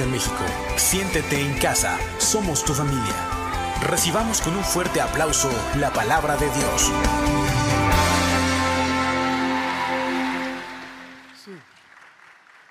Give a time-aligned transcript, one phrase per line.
[0.00, 0.42] De México.
[0.78, 3.14] Siéntete en casa, somos tu familia.
[3.82, 6.90] Recibamos con un fuerte aplauso la palabra de Dios.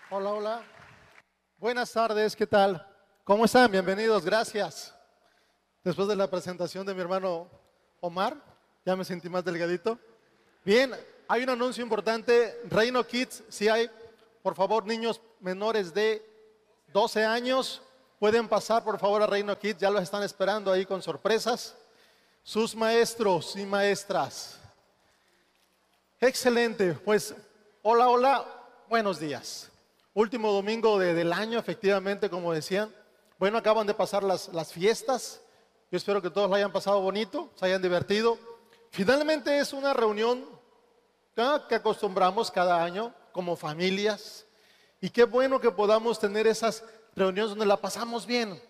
[0.10, 0.64] Hola, hola.
[1.60, 2.84] Buenas tardes, ¿qué tal?
[3.24, 3.70] ¿Cómo están?
[3.70, 4.96] Bienvenidos, gracias.
[5.84, 7.48] Después de la presentación de mi hermano
[8.00, 8.38] Omar,
[8.84, 10.00] ya me sentí más delgadito.
[10.66, 10.96] Bien,
[11.28, 12.60] hay un anuncio importante.
[12.72, 13.88] Reino Kids, si hay,
[14.42, 16.29] por favor, niños menores de
[16.92, 17.82] 12 años,
[18.20, 21.76] pueden pasar por favor a Reino Kids, ya los están esperando ahí con sorpresas.
[22.44, 24.60] Sus maestros y maestras.
[26.20, 27.36] Excelente, pues
[27.84, 28.46] hola, hola,
[28.88, 29.70] buenos días.
[30.14, 32.94] Último domingo del año, efectivamente, como decían.
[33.38, 35.42] Bueno, acaban de pasar las, las fiestas.
[35.92, 38.38] Yo espero que todos la hayan pasado bonito, se hayan divertido.
[38.92, 40.46] Finalmente es una reunión
[41.70, 44.46] que acostumbramos cada año como familias.
[45.02, 46.84] Y qué bueno que podamos tener esas
[47.16, 48.62] reuniones donde la pasamos bien,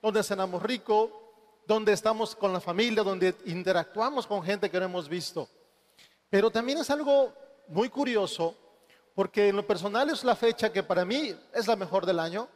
[0.00, 1.22] donde cenamos rico,
[1.66, 5.48] donde estamos con la familia, donde interactuamos con gente que no hemos visto.
[6.30, 7.32] Pero también es algo
[7.68, 8.56] muy curioso,
[9.14, 12.48] porque en lo personal es la fecha que para mí es la mejor del año,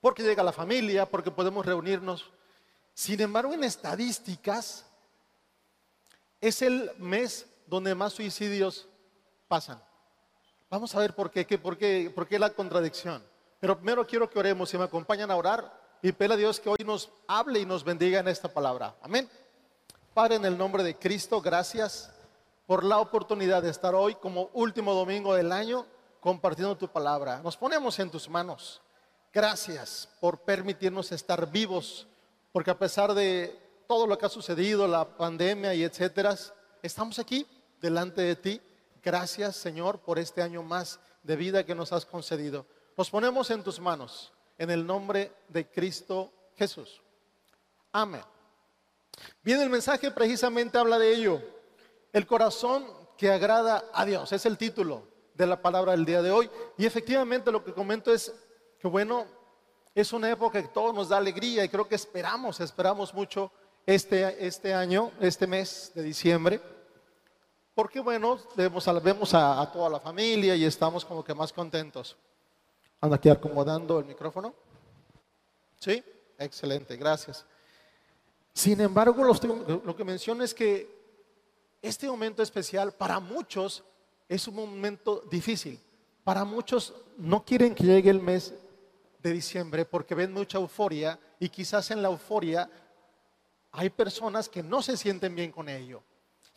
[0.00, 2.30] porque llega la familia, porque podemos reunirnos.
[2.94, 4.84] Sin embargo, en estadísticas,
[6.40, 8.88] es el mes donde más suicidios
[9.48, 9.82] pasan.
[10.70, 13.22] Vamos a ver por qué, qué, por qué, por qué la contradicción.
[13.58, 16.68] Pero primero quiero que oremos y me acompañan a orar y pele a Dios que
[16.68, 18.94] hoy nos hable y nos bendiga en esta palabra.
[19.02, 19.28] Amén.
[20.12, 22.12] Padre, en el nombre de Cristo, gracias
[22.66, 25.86] por la oportunidad de estar hoy como último domingo del año
[26.20, 27.40] compartiendo tu palabra.
[27.42, 28.82] Nos ponemos en tus manos.
[29.32, 32.06] Gracias por permitirnos estar vivos,
[32.52, 36.36] porque a pesar de todo lo que ha sucedido, la pandemia y etcétera,
[36.82, 37.46] estamos aquí
[37.80, 38.60] delante de ti.
[39.02, 42.66] Gracias, Señor, por este año más de vida que nos has concedido.
[42.96, 47.00] Nos ponemos en tus manos, en el nombre de Cristo Jesús.
[47.92, 48.22] Amén.
[49.42, 51.40] Bien, el mensaje precisamente habla de ello.
[52.12, 52.86] El corazón
[53.16, 55.02] que agrada a Dios, es el título
[55.34, 56.50] de la palabra del día de hoy.
[56.76, 58.32] Y efectivamente lo que comento es
[58.78, 59.26] que, bueno,
[59.94, 63.50] es una época que todo nos da alegría y creo que esperamos, esperamos mucho
[63.86, 66.60] este, este año, este mes de diciembre.
[67.78, 72.16] Porque bueno, vemos, a, vemos a, toda la familia y estamos como que más contentos.
[73.00, 74.52] Anda aquí acomodando el micrófono.
[75.78, 76.02] ¿Sí?
[76.40, 77.46] Excelente, gracias.
[78.52, 80.92] Sin embargo, lo que menciono es que
[81.80, 83.84] este momento especial para muchos
[84.28, 85.78] es un momento difícil.
[86.24, 88.54] Para muchos no quieren que llegue el mes
[89.22, 92.68] de diciembre porque ven mucha euforia y quizás en la euforia
[93.70, 96.02] hay personas que no se sienten bien con ello.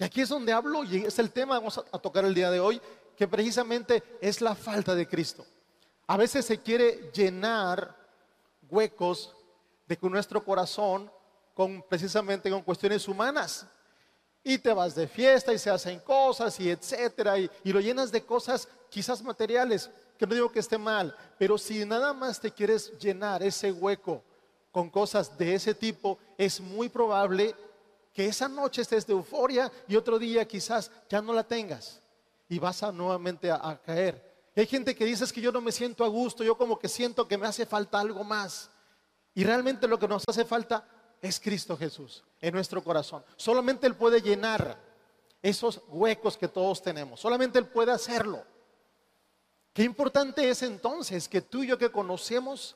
[0.01, 2.49] Y aquí es donde hablo y es el tema que vamos a tocar el día
[2.49, 2.81] de hoy,
[3.15, 5.45] que precisamente es la falta de Cristo.
[6.07, 7.95] A veces se quiere llenar
[8.67, 9.31] huecos
[9.87, 11.11] de nuestro corazón
[11.53, 13.67] con precisamente con cuestiones humanas.
[14.43, 18.11] Y te vas de fiesta y se hacen cosas y etcétera y, y lo llenas
[18.11, 22.49] de cosas quizás materiales, que no digo que esté mal, pero si nada más te
[22.49, 24.23] quieres llenar ese hueco
[24.71, 27.53] con cosas de ese tipo, es muy probable
[28.13, 32.01] que esa noche estés de euforia y otro día quizás ya no la tengas
[32.49, 34.49] y vas a nuevamente a, caer.
[34.55, 36.89] hay gente que dice es que yo no me siento a gusto, yo como que
[36.89, 38.69] siento que me hace falta algo más.
[39.33, 40.85] Y realmente lo que nos hace falta
[41.21, 43.23] es Cristo Jesús en nuestro corazón.
[43.37, 44.77] Solamente Él puede llenar
[45.41, 47.21] esos huecos que todos tenemos.
[47.21, 48.43] Solamente Él puede hacerlo.
[49.73, 52.75] Qué importante es entonces que tú y yo que conocemos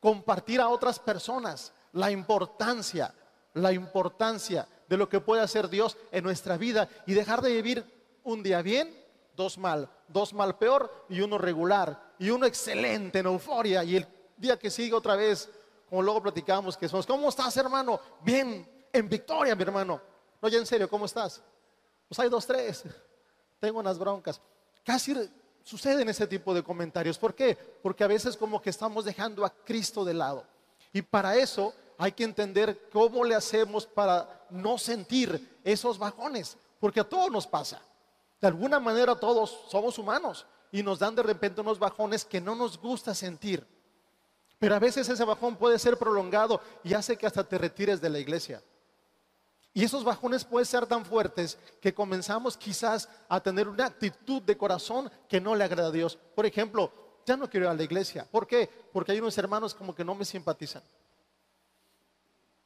[0.00, 3.14] compartir a otras personas la importancia
[3.56, 7.84] la importancia de lo que puede hacer Dios en nuestra vida y dejar de vivir
[8.24, 8.94] un día bien,
[9.34, 14.06] dos mal, dos mal peor y uno regular y uno excelente en euforia y el
[14.36, 15.48] día que sigue otra vez,
[15.88, 17.98] como luego platicamos que somos, ¿cómo estás hermano?
[18.22, 20.00] Bien, en victoria mi hermano.
[20.40, 21.42] No, ya en serio, ¿cómo estás?
[22.08, 22.84] Pues hay dos, tres,
[23.58, 24.40] tengo unas broncas.
[24.84, 25.14] Casi
[25.62, 27.18] suceden ese tipo de comentarios.
[27.18, 27.56] ¿Por qué?
[27.82, 30.44] Porque a veces como que estamos dejando a Cristo de lado.
[30.92, 37.00] Y para eso hay que entender cómo le hacemos para no sentir esos bajones, porque
[37.00, 37.80] a todos nos pasa.
[38.40, 42.54] De alguna manera todos somos humanos y nos dan de repente unos bajones que no
[42.54, 43.66] nos gusta sentir.
[44.58, 48.10] Pero a veces ese bajón puede ser prolongado y hace que hasta te retires de
[48.10, 48.62] la iglesia.
[49.72, 54.56] Y esos bajones pueden ser tan fuertes que comenzamos quizás a tener una actitud de
[54.56, 56.18] corazón que no le agrada a Dios.
[56.34, 56.90] Por ejemplo,
[57.26, 58.26] ya no quiero ir a la iglesia.
[58.30, 58.70] ¿Por qué?
[58.92, 60.82] Porque hay unos hermanos como que no me simpatizan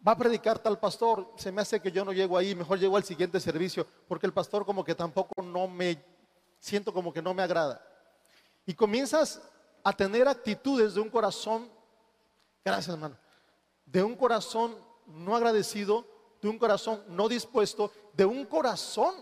[0.06, 2.96] va a predicar tal pastor, se me hace que yo no llego ahí, mejor llego
[2.96, 6.02] al siguiente servicio, porque el pastor como que tampoco no me,
[6.58, 7.84] siento como que no me agrada.
[8.66, 9.42] Y comienzas
[9.82, 11.68] a tener actitudes de un corazón,
[12.64, 13.16] gracias hermano,
[13.84, 14.76] de un corazón
[15.06, 16.06] no agradecido,
[16.40, 19.14] de un corazón no dispuesto, de un corazón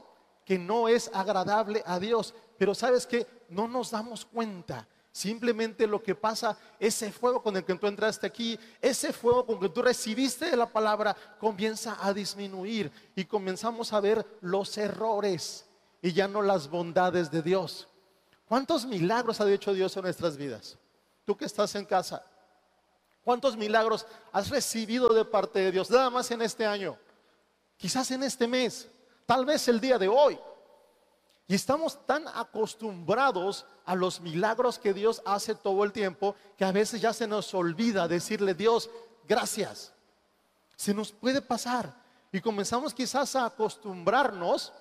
[0.45, 2.35] que no es agradable a Dios.
[2.57, 4.87] Pero sabes que no nos damos cuenta.
[5.19, 9.57] Simplemente lo que pasa, ese fuego con el que tú entraste aquí, ese fuego con
[9.57, 15.67] el que tú recibiste la palabra, comienza a disminuir y comenzamos a ver los errores
[16.01, 17.89] y ya no las bondades de Dios.
[18.47, 20.79] ¿Cuántos milagros ha hecho Dios en nuestras vidas?
[21.25, 22.25] Tú que estás en casa,
[23.25, 25.91] ¿cuántos milagros has recibido de parte de Dios?
[25.91, 26.97] Nada más en este año,
[27.77, 28.89] quizás en este mes,
[29.27, 30.39] tal vez el día de hoy.
[31.49, 36.73] Y estamos tan acostumbrados a los milagros que Dios hace todo el tiempo que a
[36.73, 38.91] veces ya se nos olvida decirle, Dios,
[39.27, 39.95] gracias.
[40.77, 41.95] Se nos puede pasar.
[42.31, 44.75] Y comenzamos quizás a acostumbrarnos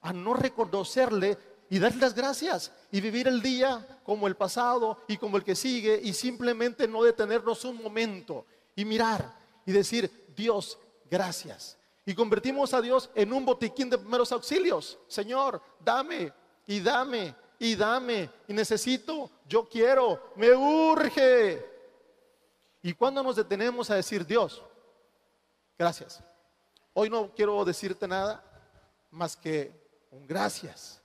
[0.00, 1.38] a no reconocerle
[1.70, 5.54] y darle las gracias y vivir el día como el pasado y como el que
[5.54, 9.32] sigue y simplemente no detenernos un momento y mirar
[9.64, 10.76] y decir, Dios,
[11.08, 11.78] gracias.
[12.06, 14.98] Y convertimos a Dios en un botiquín de primeros auxilios.
[15.08, 16.32] Señor, dame
[16.66, 18.30] y dame y dame.
[18.46, 21.64] Y necesito, yo quiero, me urge.
[22.82, 24.62] Y cuando nos detenemos a decir, Dios,
[25.78, 26.22] gracias.
[26.92, 28.44] Hoy no quiero decirte nada
[29.10, 29.72] más que
[30.10, 31.00] un gracias.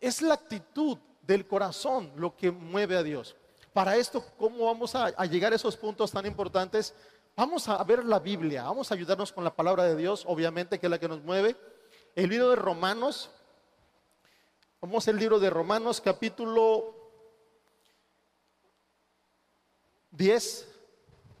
[0.00, 3.36] Es la actitud del corazón lo que mueve a Dios.
[3.72, 6.94] Para esto, ¿cómo vamos a, a llegar a esos puntos tan importantes?
[7.36, 10.86] Vamos a ver la Biblia, vamos a ayudarnos con la palabra de Dios, obviamente, que
[10.86, 11.56] es la que nos mueve.
[12.14, 13.28] El libro de Romanos,
[14.80, 16.94] vamos al libro de Romanos capítulo
[20.12, 20.68] 10,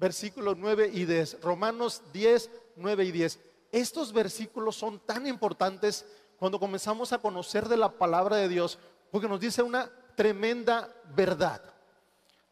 [0.00, 1.40] versículos 9 y 10.
[1.42, 3.38] Romanos 10, 9 y 10.
[3.70, 6.04] Estos versículos son tan importantes
[6.40, 8.80] cuando comenzamos a conocer de la palabra de Dios,
[9.12, 11.62] porque nos dice una tremenda verdad.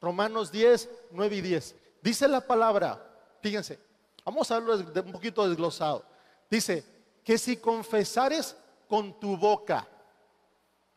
[0.00, 1.74] Romanos 10, 9 y 10.
[2.02, 3.08] Dice la palabra,
[3.42, 3.78] Fíjense,
[4.24, 6.04] vamos a verlo un poquito desglosado.
[6.48, 6.84] Dice
[7.24, 8.56] que si confesares
[8.88, 9.86] con tu boca,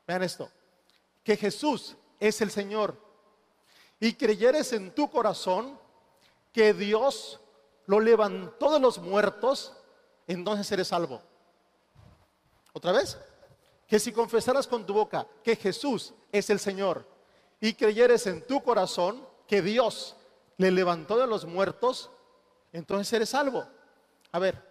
[0.08, 0.50] vean esto,
[1.24, 2.96] que Jesús es el Señor
[4.00, 5.80] y creyeres en tu corazón
[6.54, 7.40] que Dios
[7.88, 9.74] lo levantó de los muertos,
[10.28, 11.22] entonces eres salvo.
[12.74, 13.18] Otra vez,
[13.88, 17.08] que si confesaras con tu boca que Jesús es el Señor
[17.60, 20.16] y creyeres en tu corazón que Dios
[20.58, 22.10] le levantó de los muertos,
[22.76, 23.66] entonces eres salvo.
[24.32, 24.62] A ver,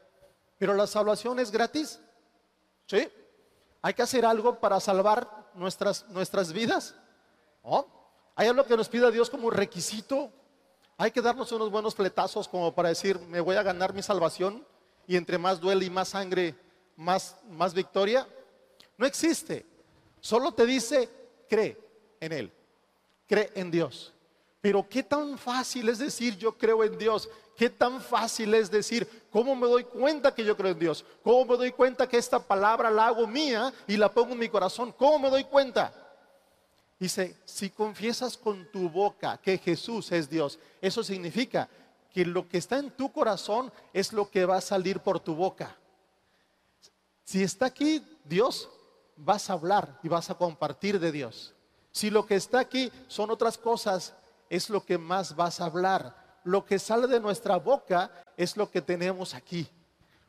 [0.58, 2.00] pero la salvación es gratis.
[2.86, 3.08] ¿Sí?
[3.82, 6.94] Hay que hacer algo para salvar nuestras, nuestras vidas.
[7.64, 7.86] ¿No?
[8.36, 10.30] Hay algo que nos pida Dios como requisito.
[10.96, 14.66] Hay que darnos unos buenos fletazos como para decir, me voy a ganar mi salvación
[15.06, 16.54] y entre más duele y más sangre,
[16.96, 18.26] más, más victoria.
[18.96, 19.66] No existe.
[20.20, 21.10] Solo te dice,
[21.48, 21.78] cree
[22.20, 22.52] en Él.
[23.26, 24.13] Cree en Dios.
[24.64, 27.28] Pero qué tan fácil es decir yo creo en Dios.
[27.54, 31.04] Qué tan fácil es decir, ¿cómo me doy cuenta que yo creo en Dios?
[31.22, 34.48] ¿Cómo me doy cuenta que esta palabra la hago mía y la pongo en mi
[34.48, 34.90] corazón?
[34.92, 35.92] ¿Cómo me doy cuenta?
[36.98, 41.68] Dice, si confiesas con tu boca que Jesús es Dios, eso significa
[42.10, 45.34] que lo que está en tu corazón es lo que va a salir por tu
[45.34, 45.76] boca.
[47.22, 48.70] Si está aquí Dios,
[49.14, 51.52] vas a hablar y vas a compartir de Dios.
[51.92, 54.14] Si lo que está aquí son otras cosas,
[54.48, 56.40] es lo que más vas a hablar.
[56.44, 59.68] Lo que sale de nuestra boca es lo que tenemos aquí.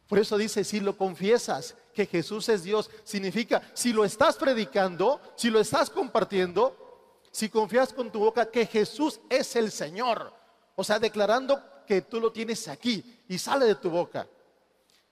[0.07, 5.19] Por eso dice, si lo confiesas que Jesús es Dios, significa, si lo estás predicando,
[5.35, 6.85] si lo estás compartiendo,
[7.31, 10.31] si confías con tu boca que Jesús es el Señor,
[10.75, 14.27] o sea, declarando que tú lo tienes aquí y sale de tu boca.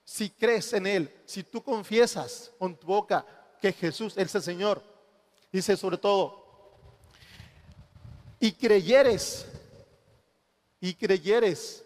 [0.06, 3.26] Si crees en Él, si tú confiesas con tu boca
[3.62, 4.84] que Jesús es el Señor,
[5.52, 6.43] dice sobre todo,
[8.44, 9.46] y creyeres,
[10.82, 11.86] y creyeres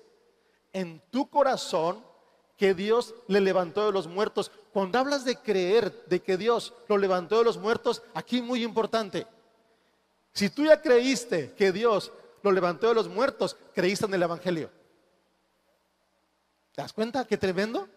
[0.74, 2.04] en tu corazón
[2.58, 4.50] que Dios le levantó de los muertos.
[4.74, 9.28] Cuando hablas de creer, de que Dios lo levantó de los muertos, aquí muy importante.
[10.34, 12.12] Si tú ya creíste que Dios
[12.42, 14.72] lo levantó de los muertos, creíste en el Evangelio.
[16.72, 17.88] ¿Te das cuenta qué tremendo?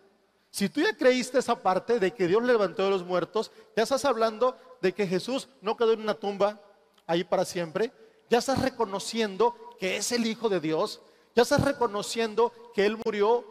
[0.51, 3.85] Si tú ya creíste esa parte de que Dios le levantó de los muertos, ya
[3.85, 6.61] estás hablando de que Jesús no quedó en una tumba
[7.07, 7.91] ahí para siempre,
[8.31, 11.03] ya estás reconociendo que es el Hijo de Dios,
[11.35, 13.45] ya estás reconociendo que Él murió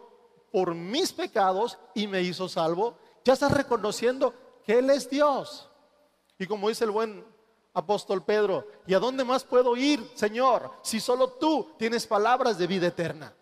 [0.52, 4.34] por mis pecados y me hizo salvo, ya estás reconociendo
[4.64, 5.70] que Él es Dios.
[6.40, 7.26] Y como dice el buen
[7.74, 12.68] apóstol Pedro, ¿y a dónde más puedo ir, Señor, si solo tú tienes palabras de
[12.68, 13.34] vida eterna?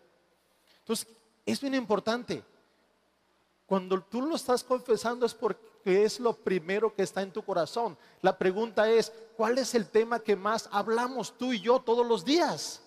[0.80, 1.08] Entonces,
[1.46, 2.44] es bien importante.
[3.68, 7.98] Cuando tú lo estás confesando es porque es lo primero que está en tu corazón.
[8.22, 12.26] La pregunta es, ¿cuál es el tema que más hablamos tú y yo todos los
[12.26, 12.82] días?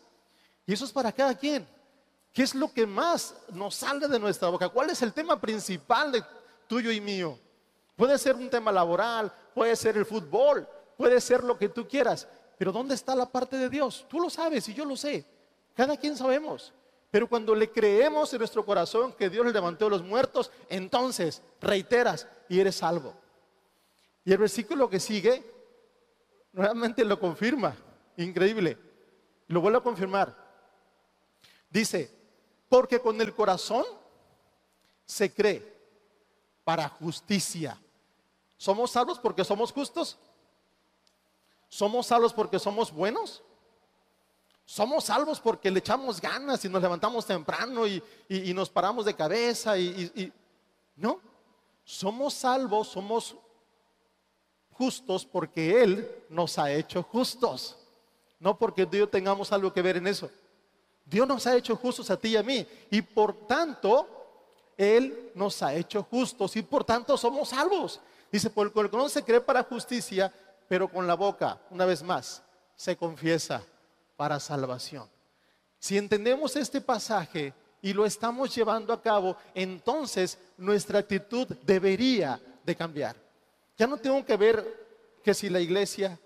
[0.67, 1.67] Y eso es para cada quien.
[2.33, 4.69] ¿Qué es lo que más nos sale de nuestra boca?
[4.69, 6.23] ¿Cuál es el tema principal de
[6.69, 7.39] tuyo y mío?
[7.97, 10.67] Puede ser un tema laboral, puede ser el fútbol,
[10.97, 12.27] puede ser lo que tú quieras.
[12.57, 14.07] Pero ¿dónde está la parte de Dios?
[14.09, 15.25] Tú lo sabes y yo lo sé.
[15.75, 16.73] Cada quien sabemos.
[17.11, 21.43] Pero cuando le creemos en nuestro corazón que Dios le levantó a los muertos, entonces
[21.61, 23.15] reiteras y eres salvo.
[24.25, 25.45] Y el versículo que sigue
[26.53, 27.75] nuevamente lo confirma.
[28.17, 28.79] Increíble.
[29.49, 30.37] Lo vuelvo a confirmar.
[31.69, 32.17] Dice,
[32.69, 33.85] porque con el corazón
[35.05, 35.77] se cree
[36.63, 37.81] para justicia.
[38.57, 40.19] ¿Somos salvos porque somos justos?
[41.69, 43.43] ¿Somos salvos porque somos buenos?
[44.71, 48.01] Somos salvos porque le echamos ganas y nos levantamos temprano y,
[48.55, 50.33] nos paramos de cabeza y,
[50.95, 51.19] no.
[51.83, 53.35] Somos salvos, somos
[54.71, 57.79] justos porque Él nos ha hecho justos.
[58.39, 60.31] No porque Dios tengamos algo que ver en eso.
[61.05, 62.65] Dios nos ha hecho justos a ti y a mí.
[62.93, 64.07] Y por tanto,
[64.77, 67.99] Él nos ha hecho justos y por tanto somos salvos.
[68.31, 70.33] Dice, por el corazón se cree para justicia,
[70.69, 72.41] pero con la boca, una vez más,
[72.77, 73.65] se confiesa
[74.21, 75.09] para salvación.
[75.79, 82.77] Si entendemos este pasaje y lo estamos llevando a cabo, entonces nuestra actitud debería de
[82.77, 83.17] cambiar.
[83.79, 84.63] Ya no tengo que ver
[85.25, 86.21] que si la iglesia,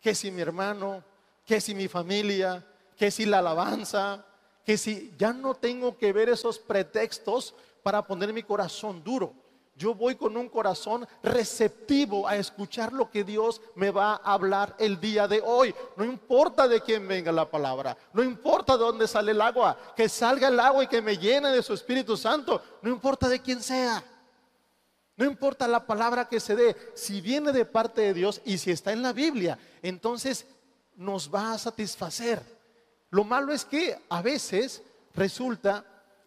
[0.00, 1.02] que si mi hermano,
[1.44, 2.64] que si mi familia,
[2.96, 4.24] que si la alabanza,
[4.64, 9.34] que si ya no tengo que ver esos pretextos para poner mi corazón duro
[9.76, 14.76] yo voy con un corazón receptivo a escuchar lo que Dios me va a hablar
[14.78, 15.74] el día de hoy.
[15.96, 20.08] No importa de quién venga la palabra, no importa de dónde sale el agua, que
[20.08, 23.60] salga el agua y que me llene de su Espíritu Santo, no importa de quién
[23.60, 24.02] sea.
[25.16, 28.72] No importa la palabra que se dé, si viene de parte de Dios y si
[28.72, 30.46] está en la Biblia, entonces
[30.96, 32.42] nos va a satisfacer.
[33.10, 34.82] Lo malo es que a veces
[35.14, 35.84] resulta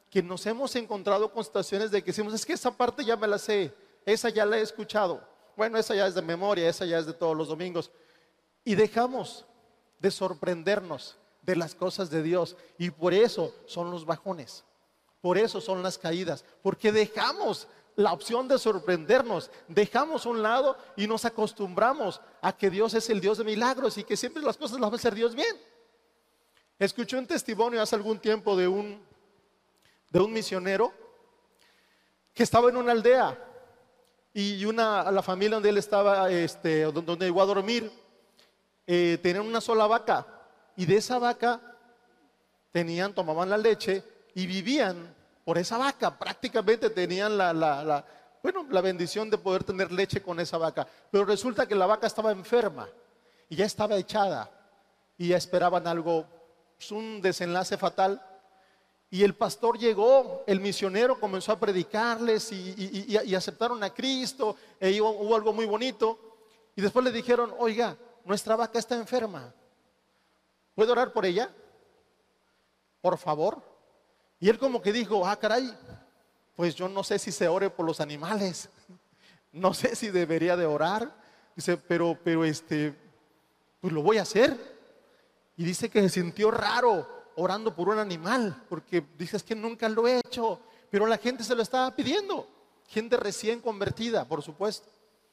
[0.10, 3.28] que nos hemos encontrado con situaciones de que decimos, es que esa parte ya me
[3.28, 3.74] la sé,
[4.06, 5.22] esa ya la he escuchado.
[5.56, 7.92] Bueno, esa ya es de memoria, esa ya es de todos los domingos.
[8.64, 9.46] Y dejamos
[10.00, 12.56] de sorprendernos de las cosas de Dios.
[12.78, 14.64] Y por eso son los bajones,
[15.22, 21.08] por eso son las caídas, porque dejamos la opción de sorprendernos, dejamos un lado y
[21.08, 24.80] nos acostumbramos a que Dios es el Dios de milagros y que siempre las cosas
[24.80, 25.58] las va a hacer Dios bien.
[26.78, 29.02] Escuché un testimonio hace algún tiempo de un
[30.10, 30.94] de un misionero
[32.34, 33.38] que estaba en una aldea
[34.34, 37.92] y una, la familia donde él estaba, este, donde llegó a dormir,
[38.86, 40.26] eh, tenían una sola vaca
[40.76, 41.60] y de esa vaca
[42.72, 44.04] tenían, tomaban la leche
[44.36, 48.06] y vivían por esa vaca, prácticamente tenían la,
[48.44, 52.06] bueno, la bendición de poder tener leche con esa vaca, pero resulta que la vaca
[52.06, 52.88] estaba enferma
[53.50, 54.52] y ya estaba echada
[55.18, 56.28] y ya esperaban algo,
[56.78, 58.22] pues, un desenlace fatal
[59.10, 65.34] y el pastor llegó, el misionero comenzó a predicarles y, aceptaron a Cristo, e hubo,
[65.36, 66.20] algo muy bonito.
[66.76, 69.54] Y después le dijeron, oiga, nuestra vaca está enferma.
[70.76, 71.50] ¿Puedo orar por ella?
[73.02, 73.64] Por favor.
[74.40, 75.74] Y él como que dijo, ah, caray,
[76.56, 78.70] pues yo no sé si se ore por los animales.
[79.50, 81.12] No sé si debería de orar.
[81.56, 82.94] Dice, pero, pero este,
[83.82, 84.56] pues lo voy a hacer.
[85.56, 90.08] Y dice que se sintió raro orando por un animal, porque dices que nunca lo
[90.08, 92.48] he hecho, pero la gente se lo estaba pidiendo,
[92.88, 94.90] gente recién convertida, por supuesto.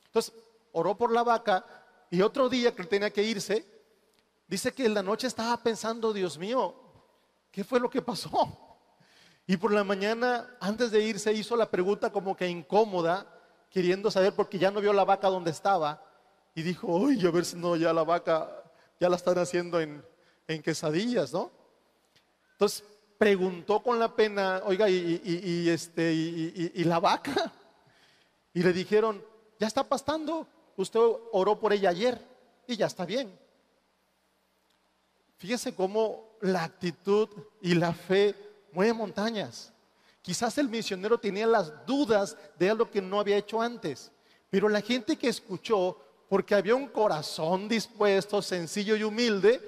[0.06, 0.34] Entonces,
[0.73, 1.64] oró por la vaca
[2.11, 3.64] y otro día que tenía que irse,
[4.46, 6.75] dice que en la noche estaba pensando, Dios mío,
[7.50, 8.30] ¿qué fue lo que pasó?
[9.46, 13.26] Y por la mañana, antes de irse, hizo la pregunta como que incómoda,
[13.70, 16.02] queriendo saber porque ya no vio la vaca donde estaba.
[16.54, 18.62] Y dijo, uy, a ver si no, ya la vaca,
[19.00, 20.04] ya la están haciendo en,
[20.46, 21.63] en quesadillas, ¿no?
[22.54, 22.84] Entonces
[23.18, 27.52] preguntó con la pena, oiga, y, este, y, la vaca.
[28.52, 29.25] Y le dijeron,
[29.58, 30.46] ya está pastando,
[30.76, 31.00] usted
[31.32, 32.20] oró por ella ayer
[32.68, 33.37] y ya está bien.
[35.38, 37.28] Fíjese cómo la actitud
[37.61, 38.34] y la fe
[38.73, 39.73] mueve montañas.
[40.23, 44.12] Quizás el misionero tenía las dudas de algo que no había hecho antes,
[44.49, 49.61] pero la gente que escuchó, porque había un corazón dispuesto, sencillo y humilde,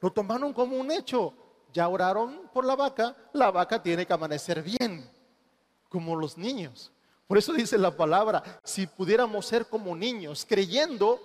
[0.00, 1.34] lo tomaron como un hecho
[1.72, 5.10] ya oraron por la vaca, la vaca tiene que amanecer bien,
[5.88, 6.92] como los niños.
[7.26, 11.20] Por eso dice la palabra, si pudiéramos ser como niños, creyendo,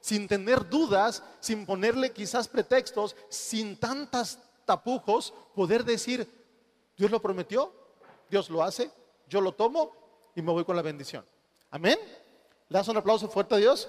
[0.00, 6.28] sin tener dudas, sin ponerle quizás pretextos, sin tantas tapujos, poder decir,
[6.96, 7.72] Dios lo prometió,
[8.30, 8.90] Dios lo hace,
[9.28, 9.92] yo lo tomo
[10.34, 11.24] y me voy con la bendición.
[11.70, 11.98] Amén.
[12.68, 13.88] ¿Le das un aplauso fuerte a Dios?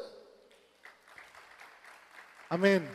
[2.50, 2.90] Amén.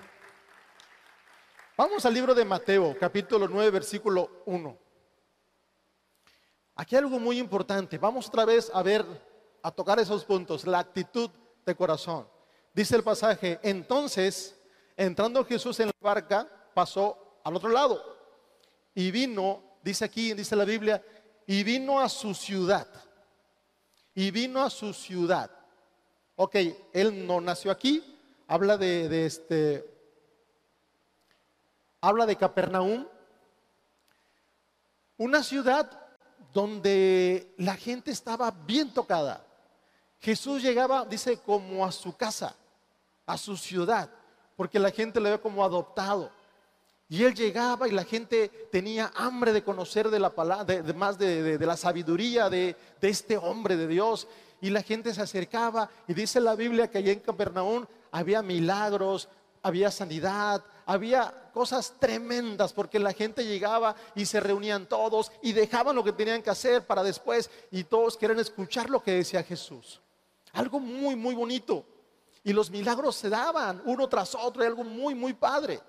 [1.76, 4.78] Vamos al libro de Mateo, capítulo 9, versículo 1.
[6.76, 7.98] Aquí hay algo muy importante.
[7.98, 9.04] Vamos otra vez a ver,
[9.62, 11.30] a tocar esos puntos, la actitud
[11.66, 12.26] de corazón.
[12.72, 14.58] Dice el pasaje, entonces,
[14.96, 18.02] entrando Jesús en la barca, pasó al otro lado
[18.94, 21.04] y vino, dice aquí, dice la Biblia,
[21.46, 22.88] y vino a su ciudad.
[24.14, 25.50] Y vino a su ciudad.
[26.36, 26.56] Ok,
[26.94, 28.02] él no nació aquí,
[28.46, 29.95] habla de, este,
[32.06, 33.04] habla de Capernaum,
[35.18, 35.90] una ciudad
[36.52, 39.44] donde la gente estaba bien tocada.
[40.20, 42.54] Jesús llegaba, dice, como a su casa,
[43.26, 44.08] a su ciudad,
[44.56, 46.30] porque la gente le ve como adoptado.
[47.08, 51.18] Y él llegaba y la gente tenía hambre de conocer de la palabra, de, más
[51.18, 54.28] de, la sabiduría de, de este hombre de Dios
[54.60, 59.28] y la gente se acercaba y dice la Biblia que allá en Capernaum había milagros,
[59.66, 65.96] había sanidad, había cosas tremendas porque la gente llegaba y se reunían todos y dejaban
[65.96, 70.00] lo que tenían que hacer para después y todos querían escuchar lo que decía Jesús.
[70.52, 71.84] Algo muy, muy bonito.
[72.44, 75.80] Y los milagros se daban uno tras otro, algo muy, muy padre.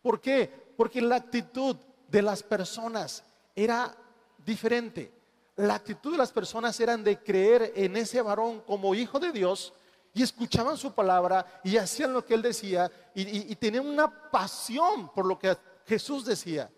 [0.00, 0.72] ¿Por qué?
[0.76, 1.76] Porque la actitud
[2.06, 3.24] de las personas
[3.56, 3.92] era
[4.38, 5.20] diferente
[5.56, 9.74] la actitud de las personas eran de creer en ese varón como hijo de Dios
[10.12, 15.26] y escuchaban su palabra y hacían lo que él decía y, tenían una pasión por
[15.26, 16.70] lo que Jesús decía.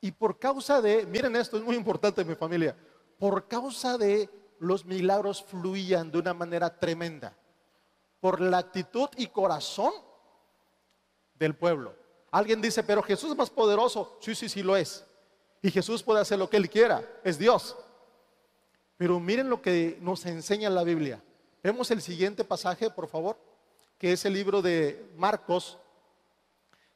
[0.00, 2.76] Y por causa de, miren esto, es muy importante mi familia,
[3.18, 4.28] por causa de
[4.58, 7.34] los milagros fluían de una manera tremenda,
[8.20, 9.92] por la actitud y corazón
[11.38, 11.94] del pueblo.
[12.30, 14.18] Alguien dice, pero Jesús es más poderoso.
[14.20, 15.04] Sí, sí, sí lo es.
[15.62, 17.76] Y Jesús puede hacer lo que Él quiera, es Dios.
[18.96, 21.22] Pero miren lo que nos enseña la Biblia.
[21.64, 23.36] Vemos el siguiente pasaje, por favor,
[23.98, 25.76] que es el libro de Marcos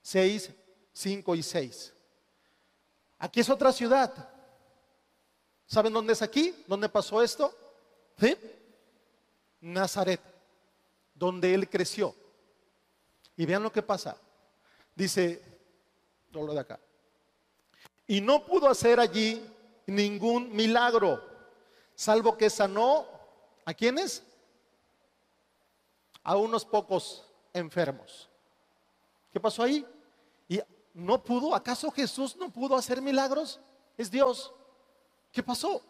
[0.03, 0.51] 6,
[0.93, 1.93] 5 y 6.
[3.19, 4.31] Aquí es otra ciudad.
[5.67, 6.55] ¿Saben dónde es aquí?
[6.69, 7.53] ¿Dónde pasó esto?
[8.21, 8.37] ¿Sí?
[9.61, 10.21] Nazaret,
[11.13, 12.15] donde él creció.
[13.37, 14.17] Y vean lo que pasa.
[14.95, 15.43] Dice,
[16.31, 16.79] lo de acá
[18.09, 19.47] y no pudo hacer allí
[19.87, 21.23] ningún milagro,
[21.95, 23.07] salvo que sanó
[23.67, 24.23] a quienes?
[26.23, 28.29] A unos pocos enfermos.
[29.31, 29.87] ¿Qué pasó ahí?
[30.49, 30.61] Y
[30.95, 33.61] no pudo, ¿acaso Jesús no pudo hacer milagros?
[33.97, 34.53] Es Dios.
[35.33, 35.83] ¿Qué pasó?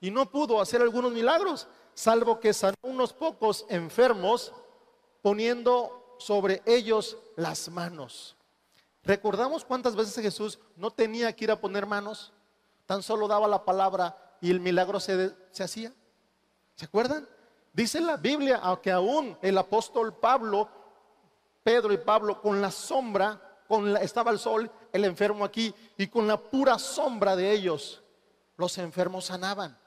[0.00, 4.52] Y no pudo hacer algunos milagros, salvo que sanó unos pocos enfermos
[5.22, 8.36] poniendo sobre ellos las manos.
[9.02, 12.32] ¿Recordamos cuántas veces Jesús no tenía que ir a poner manos?
[12.86, 15.92] Tan solo daba la palabra y el milagro se, hacía.
[16.74, 17.28] ¿Se acuerdan?
[17.78, 20.68] Dice la Biblia que aún el apóstol Pablo,
[21.62, 26.26] Pedro y Pablo, con la sombra, con estaba el sol, el enfermo aquí, y con
[26.26, 28.02] la pura sombra de ellos,
[28.56, 29.78] los enfermos sanaban.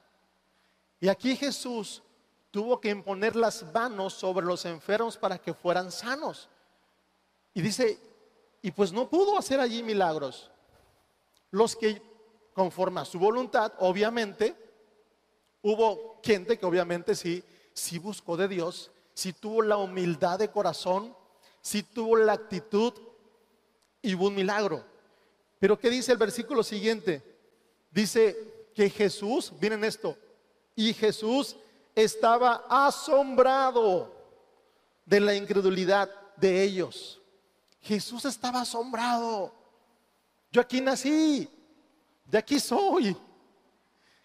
[1.01, 2.01] Y aquí Jesús
[2.49, 6.47] tuvo que imponer las manos sobre los enfermos para que fueran sanos.
[7.53, 7.99] Y dice,
[8.61, 10.49] y pues no pudo hacer allí milagros.
[11.49, 12.01] Los que
[12.53, 14.55] conforme a su voluntad, obviamente,
[15.61, 21.15] hubo gente que obviamente sí, sí buscó de Dios, sí tuvo la humildad de corazón,
[21.61, 22.93] sí tuvo la actitud
[24.01, 24.83] y hubo un milagro.
[25.59, 27.23] Pero ¿qué dice el versículo siguiente?
[27.91, 30.17] Dice que Jesús, miren esto,
[30.75, 31.55] y Jesús
[31.93, 34.11] estaba asombrado
[35.05, 37.21] de la incredulidad de ellos.
[37.81, 39.53] Jesús estaba asombrado.
[40.51, 41.49] Yo aquí nací,
[42.25, 43.15] de aquí soy.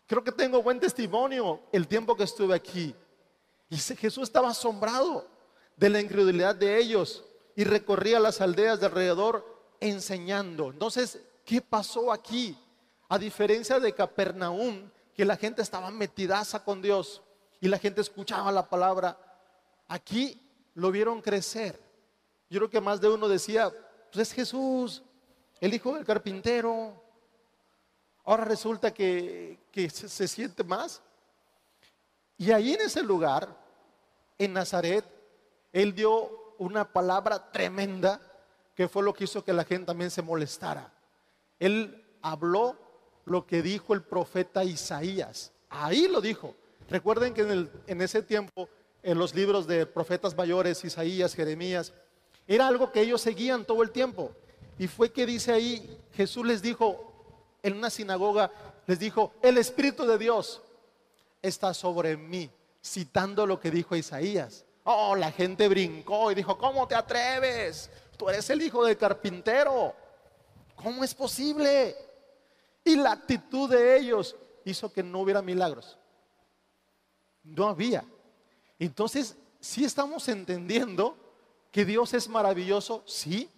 [0.06, 2.94] Creo que tengo buen testimonio el tiempo que estuve aquí.
[3.68, 5.26] Y Jesús estaba asombrado
[5.76, 7.24] de la incredulidad de ellos
[7.54, 9.44] y recorría las aldeas de alrededor
[9.80, 10.70] enseñando.
[10.70, 12.56] Entonces, ¿qué pasó aquí?
[13.08, 17.22] A diferencia de Capernaum, que la gente estaba metidaza con Dios
[17.60, 19.18] y la gente escuchaba la palabra,
[19.88, 20.40] aquí
[20.74, 21.80] lo vieron crecer.
[22.50, 23.72] Yo creo que más de uno decía,
[24.12, 25.02] pues es Jesús,
[25.60, 27.02] el hijo del carpintero.
[28.24, 31.00] Ahora resulta que, se, se siente más.
[32.38, 33.48] Y ahí en ese lugar,
[34.38, 35.04] en Nazaret,
[35.72, 38.20] él dio una palabra tremenda
[38.74, 40.92] que fue lo que hizo que la gente también se molestara.
[41.58, 42.76] Él habló
[43.24, 45.52] lo que dijo el profeta Isaías.
[45.70, 46.54] Ahí lo dijo.
[46.88, 48.68] Recuerden que en, en ese tiempo,
[49.02, 51.92] en los libros de profetas mayores, Isaías, Jeremías,
[52.46, 54.30] era algo que ellos seguían todo el tiempo.
[54.78, 57.12] Y fue que dice ahí, Jesús les dijo
[57.62, 58.52] en una sinagoga,
[58.86, 60.62] les dijo, el Espíritu de Dios
[61.46, 62.50] está sobre mí.
[62.82, 64.64] citando lo que dijo Isaías.
[64.84, 67.90] Oh, la gente brincó y dijo, ¿cómo te atreves?
[68.16, 69.92] Tú eres el hijo del carpintero.
[70.76, 71.96] ¿Cómo es posible?
[72.84, 75.98] Y la actitud de ellos hizo que no hubiera milagros.
[77.42, 78.04] No había.
[78.78, 81.16] Entonces, si estamos entendiendo
[81.72, 83.50] que Dios es maravilloso, sí.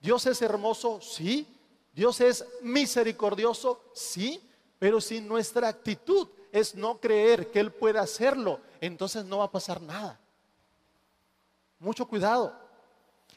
[0.00, 1.46] Dios es hermoso, sí.
[1.92, 4.40] Dios es misericordioso, sí.
[4.78, 9.50] Pero si nuestra actitud es no creer que Él pueda hacerlo, entonces no va a
[9.50, 10.18] pasar nada.
[11.78, 12.54] Mucho cuidado.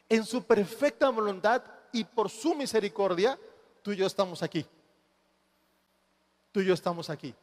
[0.09, 3.39] En su perfecta voluntad y por su misericordia,
[3.81, 4.65] tú y yo estamos aquí.
[6.51, 7.33] Tú y yo estamos aquí.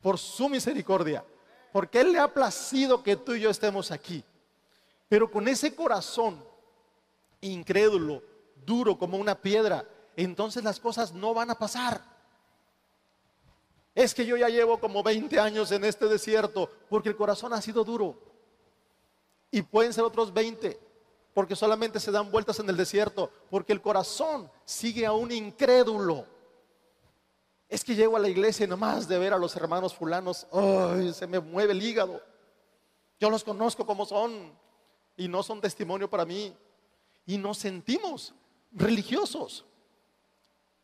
[0.00, 1.24] Por su misericordia.
[1.72, 4.24] Porque Él le ha placido que tú y yo estemos aquí.
[5.08, 6.42] Pero con ese corazón
[7.40, 8.22] incrédulo,
[8.64, 9.84] duro como una piedra,
[10.16, 12.15] entonces las cosas no van a pasar.
[13.96, 17.62] Es que yo ya llevo como 20 años en este desierto porque el corazón ha
[17.62, 18.14] sido duro.
[19.50, 20.78] Y pueden ser otros 20
[21.32, 26.26] porque solamente se dan vueltas en el desierto porque el corazón sigue aún incrédulo.
[27.70, 31.14] Es que llego a la iglesia y nomás de ver a los hermanos fulanos, ay,
[31.14, 32.20] se me mueve el hígado.
[33.18, 34.52] Yo los conozco como son
[35.16, 36.54] y no son testimonio para mí.
[37.24, 38.34] Y nos sentimos
[38.72, 39.64] religiosos.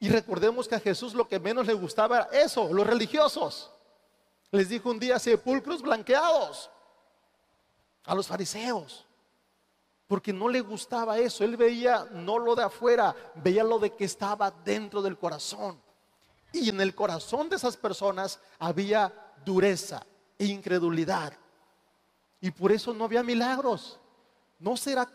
[0.02, 3.70] Y recordemos que a Jesús lo que menos le gustaba era eso, los religiosos.
[4.50, 6.68] Les dijo un día sepulcros blanqueados
[8.02, 9.06] a los fariseos.
[10.08, 11.44] Porque no le gustaba eso.
[11.44, 15.80] Él veía no lo de afuera, veía lo de que estaba dentro del corazón.
[16.52, 19.12] Y en el corazón de esas personas había
[19.44, 20.04] dureza
[20.36, 21.32] e incredulidad.
[22.40, 24.00] Y por eso no había milagros.
[24.58, 25.08] ¿No será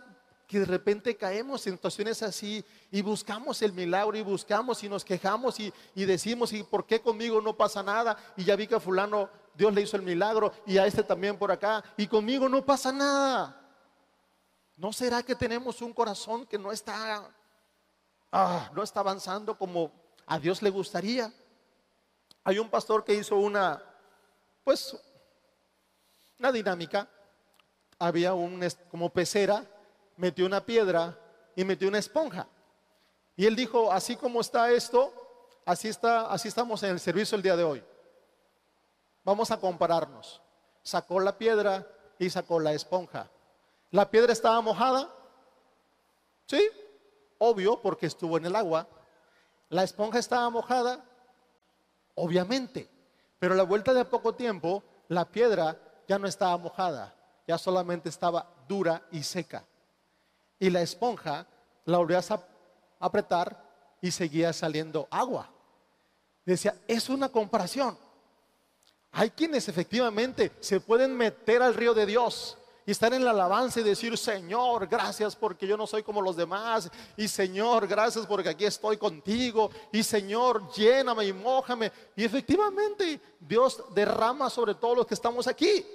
[0.47, 5.03] que de repente caemos en situaciones así y buscamos el milagro y buscamos y nos
[5.03, 8.17] quejamos y, decimos, ¿y por qué conmigo no pasa nada?
[8.37, 11.37] Y ya vi que a fulano Dios le hizo el milagro y a este también
[11.37, 13.61] por acá y conmigo no pasa nada.
[14.77, 17.29] ¿No será que tenemos un corazón que no está,
[18.31, 19.91] ah, no está avanzando como
[20.25, 21.33] a Dios le gustaría?
[22.45, 23.83] Hay un pastor que hizo una,
[24.63, 24.95] pues,
[26.39, 27.09] una dinámica.
[27.99, 29.65] Había un, como pecera
[30.17, 31.17] metió una piedra
[31.55, 32.47] y metió una esponja.
[33.35, 35.13] Y él dijo, así como está esto,
[35.65, 37.83] así está, así estamos en el servicio el día de hoy.
[39.23, 40.41] Vamos a compararnos.
[40.81, 43.29] Sacó la piedra y sacó la esponja.
[43.91, 45.09] ¿La piedra estaba mojada?
[46.47, 46.61] Sí,
[47.37, 48.87] obvio, porque estuvo en el agua.
[49.69, 51.03] ¿La esponja estaba mojada?
[52.15, 52.89] Obviamente.
[53.39, 55.77] Pero a la vuelta de poco tiempo, la piedra
[56.07, 57.13] ya no estaba mojada,
[57.47, 59.63] ya solamente estaba dura y seca
[60.59, 61.47] y la esponja
[61.85, 62.45] la volvías a
[62.99, 63.63] apretar
[64.01, 65.49] y seguía saliendo agua.
[66.45, 67.97] Decía, es una comparación.
[69.11, 73.81] Hay quienes efectivamente se pueden meter al río de Dios y estar en la alabanza
[73.81, 76.89] y decir, Señor, gracias porque yo no soy como los demás.
[77.17, 79.69] Y Señor, gracias porque aquí estoy contigo.
[79.91, 81.91] Y Señor, lléname y mojame.
[82.15, 85.85] Y efectivamente Dios derrama sobre todos los que estamos aquí.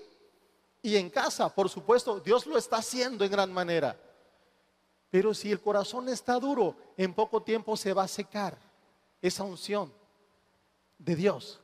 [0.83, 3.99] Y en casa, por supuesto, Dios lo está haciendo en gran manera.
[5.13, 8.57] Pero si el corazón está duro, en poco tiempo se va a secar
[9.21, 9.93] esa unción
[10.97, 11.61] de Dios.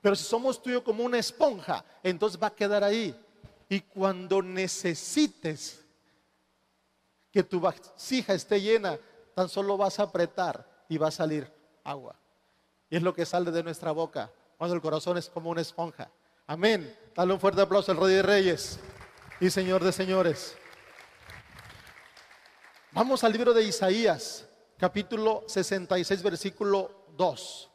[0.00, 3.20] Pero si somos tuyos como una esponja, entonces va a quedar ahí.
[3.68, 5.84] Y cuando necesites
[7.32, 8.96] que tu vasija esté llena,
[9.34, 12.14] tan solo vas a apretar y va a salir agua.
[12.88, 16.12] Y es lo que sale de nuestra boca cuando el corazón es como una esponja.
[16.46, 16.96] Amén.
[17.12, 18.78] Dale un fuerte aplauso al Rey de Reyes
[19.40, 20.56] y Señor de Señores.
[22.92, 24.46] Vamos al libro de Isaías,
[24.78, 27.70] capítulo 66, versículo 2.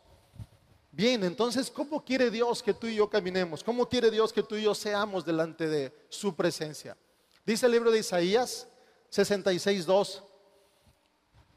[0.91, 3.63] Bien, entonces, ¿cómo quiere Dios que tú y yo caminemos?
[3.63, 6.97] ¿Cómo quiere Dios que tú y yo seamos delante de su presencia?
[7.45, 8.67] Dice el libro de Isaías
[9.09, 10.23] 66, 2.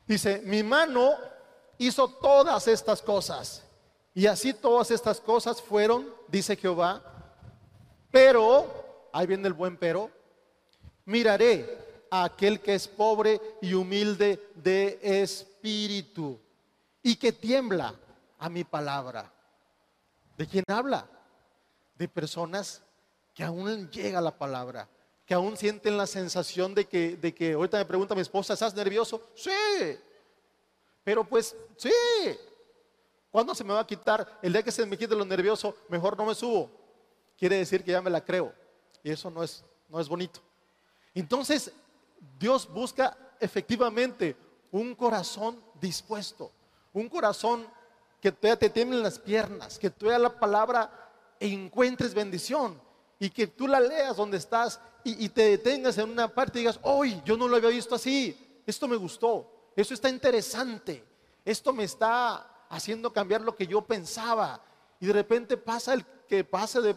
[0.07, 1.15] Dice, mi mano
[1.79, 3.63] hizo todas estas cosas.
[4.13, 7.03] Y así todas estas cosas fueron, dice Jehová.
[8.11, 10.11] Pero, ahí viene el buen pero,
[11.07, 16.39] miraré aquel que es pobre y humilde de espíritu
[17.03, 17.95] y que tiembla
[18.39, 19.33] a mi palabra.
[20.37, 21.09] ¿De quién habla?
[21.97, 22.83] De personas
[23.35, 24.89] que aún llega la palabra,
[25.25, 28.75] que aún sienten la sensación de que, de que ahorita me pregunta mi esposa, ¿estás
[28.75, 29.29] nervioso?
[29.35, 29.51] Sí,
[31.05, 31.93] pero pues sí.
[33.31, 34.39] ¿Cuándo se me va a quitar?
[34.43, 36.71] El día que se me quite lo nervioso, mejor no me subo.
[37.39, 38.53] Quiere decir que ya me la creo.
[39.03, 40.41] Y eso no es, no es bonito.
[41.15, 41.71] Entonces,
[42.39, 44.37] Dios busca efectivamente
[44.71, 46.53] un corazón dispuesto,
[46.93, 47.67] un corazón
[48.21, 50.91] que todavía te tiemblen las piernas, que tú la palabra
[51.39, 52.85] e encuentres bendición.
[53.19, 56.81] y que tú la leas donde estás y, te detengas en una parte y digas,
[56.83, 61.05] hoy yo no lo había visto así, esto me gustó, esto está interesante,
[61.45, 64.61] esto me está haciendo cambiar lo que yo pensaba.
[64.99, 66.97] Y de repente pasa el que pase de,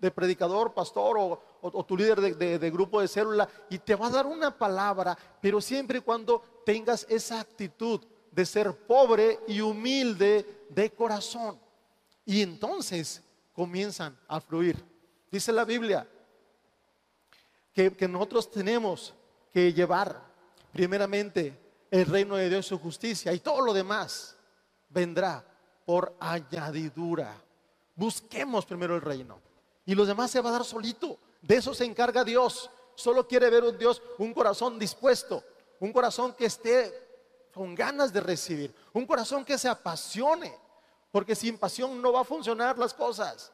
[0.00, 1.40] de predicador, pastor o,
[1.72, 4.56] o- tu líder de, de- de grupo de célula y te va a dar una
[4.56, 8.00] palabra, pero siempre y cuando tengas esa actitud
[8.30, 11.58] de ser pobre y humilde de corazón.
[12.26, 13.22] Y entonces
[13.52, 14.82] comienzan a fluir.
[15.30, 16.06] Dice la Biblia
[17.72, 19.14] que, que nosotros tenemos
[19.52, 20.20] que llevar
[20.72, 21.58] primeramente
[21.90, 24.36] el reino de Dios y su justicia y todo lo demás
[24.88, 25.44] vendrá
[25.84, 27.34] por añadidura.
[27.94, 29.38] Busquemos primero el reino
[29.86, 31.18] y los demás se va a dar solito.
[31.46, 32.70] De eso se encarga Dios.
[32.94, 35.42] Solo quiere ver un Dios, un corazón dispuesto,
[35.80, 36.92] un corazón que esté
[37.52, 40.56] con ganas de recibir, un corazón que se apasione,
[41.12, 43.52] porque sin pasión no va a funcionar las cosas.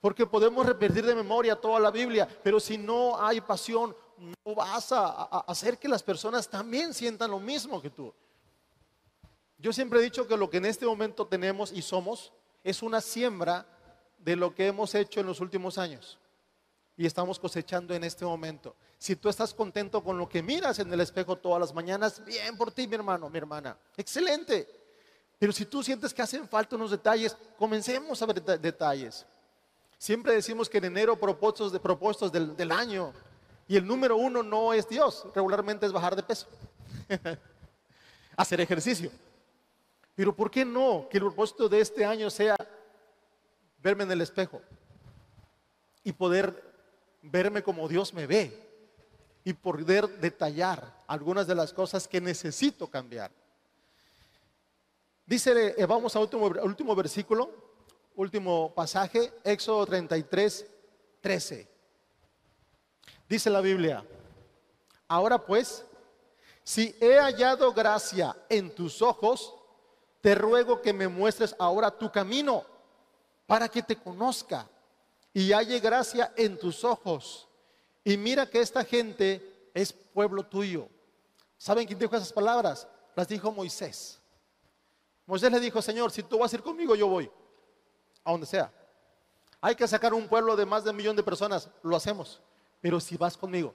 [0.00, 4.92] Porque podemos repetir de memoria toda la Biblia, pero si no hay pasión, no vas
[4.92, 8.12] a, a- hacer que las personas también sientan lo mismo que tú.
[9.58, 13.00] Yo siempre he dicho que lo que en este momento tenemos y somos es una
[13.00, 13.66] siembra
[14.18, 16.18] de lo que hemos hecho en los últimos años
[16.96, 18.76] y estamos cosechando en este momento.
[18.98, 22.56] Si tú estás contento con lo que miras en el espejo todas las mañanas, bien
[22.56, 23.76] por ti, mi hermano, mi hermana.
[23.96, 24.68] Excelente.
[25.38, 29.26] Pero si tú sientes que hacen falta unos detalles, comencemos a ver deta- detalles.
[29.98, 33.12] Siempre decimos que en enero propósitos de propósitos del, del año
[33.66, 36.46] y el número uno no es Dios, regularmente es bajar de peso,
[38.36, 39.10] hacer ejercicio.
[40.14, 42.56] Pero ¿por qué no que el propósito de este año sea
[43.82, 44.60] verme en el espejo
[46.04, 46.71] y poder
[47.22, 48.52] verme como Dios me ve
[49.44, 53.30] y poder detallar algunas de las cosas que necesito cambiar?
[55.24, 57.50] Dice, eh, vamos al último, último versículo,
[58.16, 60.66] último pasaje, Éxodo 33,
[61.20, 61.68] 13.
[63.28, 64.04] Dice la Biblia,
[65.08, 65.84] ahora pues,
[66.64, 69.54] si he hallado gracia en tus ojos,
[70.20, 72.64] te ruego que me muestres ahora tu camino
[73.46, 74.68] para que te conozca
[75.34, 77.48] y halle gracia en tus ojos.
[78.04, 80.88] Y mira que esta gente es pueblo tuyo.
[81.56, 82.86] ¿Saben quién dijo esas palabras?
[83.14, 84.18] Las dijo Moisés.
[85.26, 87.30] Moisés le dijo, Señor, si tú vas a ir conmigo, yo voy,
[88.24, 88.72] a donde sea.
[89.60, 92.40] Hay que sacar un pueblo de más de un millón de personas, lo hacemos.
[92.80, 93.74] Pero si vas conmigo,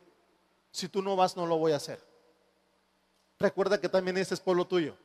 [0.70, 2.06] si tú no vas, no lo voy a hacer.
[3.40, 4.98] Recuerda que también este es pueblo tuyo.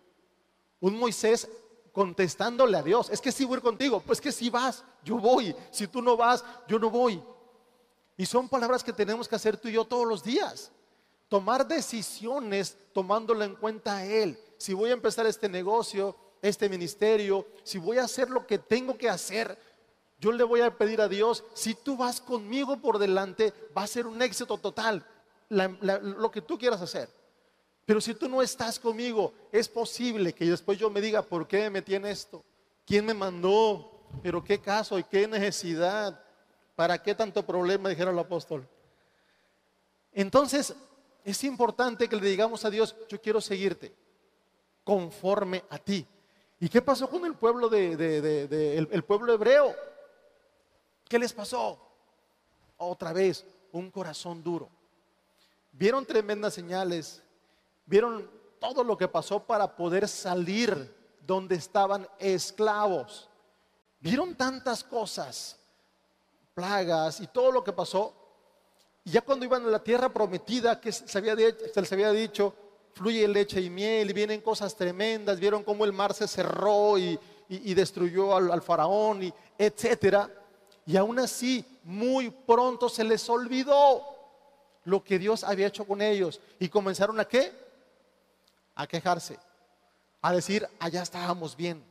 [0.81, 1.49] Un Moisés
[1.93, 5.55] contestándole a Dios, es que si voy contigo, pues que si vas, yo voy.
[5.71, 7.23] Si tú no vas, yo no voy.
[8.17, 10.73] Y son palabras que tenemos que hacer tú y yo todos los días.
[11.29, 14.39] Tomar decisiones tomándolo en cuenta a Él.
[14.59, 18.97] Si voy a empezar este negocio, este ministerio, si voy a hacer lo que tengo
[18.97, 19.59] que hacer,
[20.19, 23.87] yo le voy a pedir a Dios, si tú vas conmigo por delante, va a
[23.87, 25.05] ser un éxito total,
[25.49, 27.09] lo que tú quieras hacer.
[27.85, 31.59] Pero si tú no estás conmigo, es posible que después yo me diga, ¿por qué
[31.63, 32.45] me metí en esto?
[32.87, 33.91] ¿Quién me mandó?
[34.23, 36.23] ¿Pero qué caso y qué necesidad?
[36.77, 37.89] ¿Para qué tanto problema?
[37.89, 38.67] Dijeron el apóstol.
[40.13, 40.75] Entonces,
[41.25, 43.95] es importante que le digamos a Dios, yo quiero seguirte
[44.85, 46.07] conforme a ti.
[46.61, 49.75] ¿Y qué pasó con el pueblo de, de- de- el pueblo hebreo?
[51.09, 51.79] ¿Qué les pasó?
[52.77, 54.69] Otra vez, un corazón duro.
[55.73, 57.23] Vieron tremendas señales,
[57.87, 60.95] vieron todo lo que pasó para poder salir
[61.27, 63.29] donde estaban esclavos.
[64.01, 65.59] Vieron tantas cosas,
[66.55, 68.15] plagas y todo lo que pasó.
[69.05, 72.55] Y ya cuando iban a la tierra prometida, que se, había se les había dicho,
[72.95, 77.19] fluye leche y miel, y vienen cosas tremendas, vieron cómo el mar se cerró y,
[77.49, 80.31] destruyó al, al faraón, y etcétera.
[80.87, 84.03] Y aún así, muy pronto se les olvidó
[84.85, 86.41] lo que Dios había hecho con ellos.
[86.59, 87.62] Y comenzaron a qué?
[88.75, 89.39] A quejarse.
[90.21, 91.85] A decir, allá estábamos bien.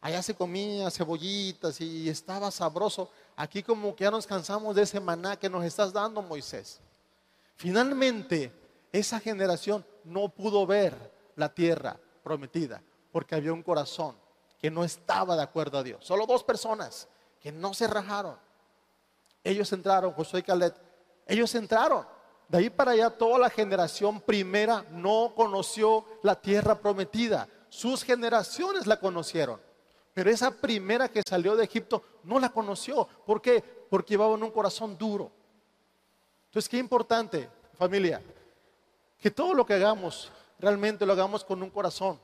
[0.00, 3.10] Allá se comía cebollitas y estaba sabroso.
[3.36, 6.80] Aquí como que ya nos cansamos de ese maná que nos estás dando, Moisés.
[7.56, 8.50] Finalmente,
[8.92, 10.94] esa generación no pudo ver
[11.36, 14.16] la tierra prometida porque había un corazón
[14.58, 16.04] que no estaba de acuerdo a Dios.
[16.04, 17.08] Solo dos personas
[17.40, 18.36] que no se rajaron.
[19.42, 20.74] Ellos entraron, Josué y Caleb,
[21.26, 22.06] ellos entraron.
[22.50, 27.48] De ahí para allá toda la generación primera no conoció la tierra prometida.
[27.68, 29.60] Sus generaciones la conocieron.
[30.12, 33.06] Pero esa primera que salió de Egipto no la conoció.
[33.24, 33.62] ¿Por qué?
[33.88, 35.30] Porque llevaban un corazón duro.
[36.46, 38.20] Entonces, qué importante, familia,
[39.20, 42.18] que todo lo que hagamos realmente lo hagamos con un corazón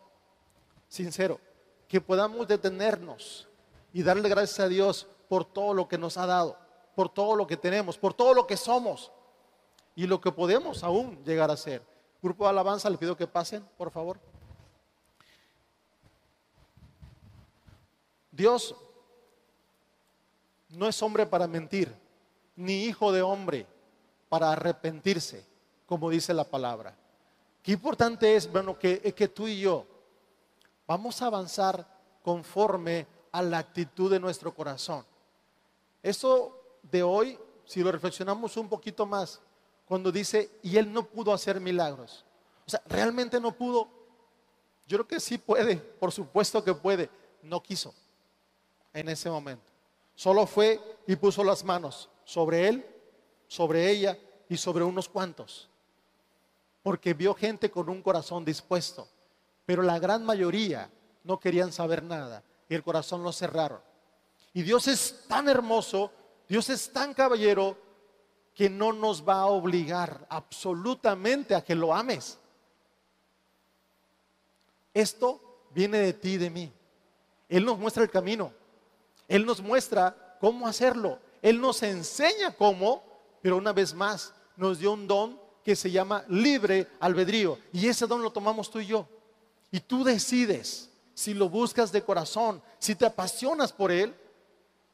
[0.89, 1.39] sincero,
[1.87, 3.47] que podamos detenernos
[3.93, 6.59] y darle gracias a Dios por todo lo que nos ha dado.
[6.97, 9.13] por todo lo que tenemos, por todo lo que somos
[9.97, 11.83] y lo que podemos aún llegar a ser.
[12.23, 14.21] Grupo de alabanza, le pido que pasen, por favor.
[18.31, 18.77] Dios
[20.69, 21.93] no es hombre para mentir,
[22.55, 23.67] ni hijo de hombre
[24.29, 25.45] para arrepentirse,
[25.87, 26.95] como dice la palabra.
[27.63, 29.87] Qué importante es, bueno, que, que tú y yo
[30.87, 31.87] vamos a avanzar
[32.23, 35.07] conforme a la actitud de nuestro corazón.
[36.03, 39.41] Eso de hoy, si lo reflexionamos un poquito más,
[39.87, 42.25] cuando dice, y él no pudo hacer milagros.
[42.67, 43.89] O sea, realmente no pudo.
[44.87, 47.09] Yo creo que sí puede, por supuesto que puede.
[47.43, 47.95] No quiso
[48.93, 49.65] en ese momento.
[50.17, 52.87] Solo fue y puso las manos sobre él,
[53.47, 54.19] sobre ella
[54.49, 55.69] y sobre unos cuantos.
[56.83, 59.09] Porque vio gente con un corazón dispuesto.
[59.65, 60.91] Pero la gran mayoría
[61.23, 63.81] no querían saber nada y el corazón lo cerraron.
[64.53, 66.11] Y Dios es tan hermoso,
[66.49, 67.77] Dios es tan caballero
[68.57, 72.39] que no nos va a obligar absolutamente a que lo ames.
[74.95, 76.73] Esto viene de ti y de mí.
[77.51, 78.51] Él nos muestra el camino.
[79.29, 81.19] Él nos muestra cómo hacerlo.
[81.43, 83.03] Él nos enseña cómo,
[83.43, 87.59] pero una vez más nos dio un don que se llama libre albedrío.
[87.75, 89.07] Y ese don lo tomamos tú y yo.
[89.71, 94.15] Y tú decides si lo buscas de corazón, si te apasionas por Él,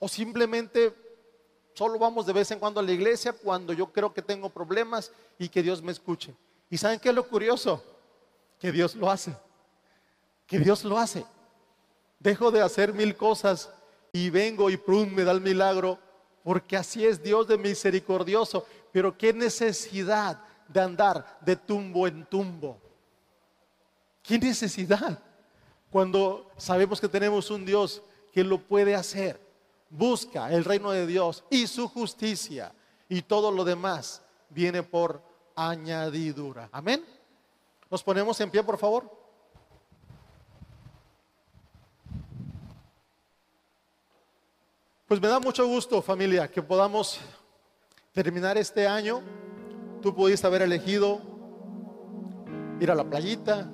[0.00, 0.92] o simplemente
[1.74, 5.12] solo vamos de vez en cuando a la iglesia cuando yo creo que tengo problemas
[5.38, 6.34] y que Dios me escuche.
[6.70, 7.82] ¿Y saben qué es lo curioso?
[8.58, 9.36] Que Dios lo hace.
[10.46, 11.24] Que Dios lo hace.
[12.18, 13.70] Dejo de hacer mil cosas
[14.12, 15.98] y vengo y prum, me da el milagro,
[16.44, 18.66] porque así es Dios de misericordioso.
[18.92, 22.80] Pero qué necesidad de andar de tumbo en tumbo.
[24.22, 25.18] ¿Qué necesidad?
[25.90, 29.40] Cuando sabemos que tenemos un Dios que lo puede hacer.
[29.94, 32.72] Busca el reino de Dios y su justicia
[33.10, 35.22] y todo lo demás viene por
[35.54, 36.70] añadidura.
[36.72, 37.04] Amén.
[37.90, 39.22] Nos ponemos en pie, por favor.
[45.06, 47.20] Pues me da mucho gusto, familia, que podamos
[48.12, 49.20] terminar este año.
[50.00, 51.20] Tú pudiste haber elegido
[52.80, 53.70] ir a la playita,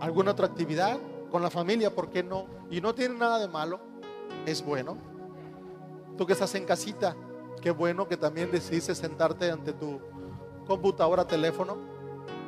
[0.00, 0.98] alguna otra actividad
[1.30, 2.48] con la familia, ¿por qué no?
[2.72, 3.80] Y no tiene nada de malo,
[4.46, 4.96] es bueno.
[6.16, 7.14] Tú que estás en casita,
[7.60, 10.00] qué bueno que también decidiste sentarte ante tu
[10.66, 11.76] computadora, teléfono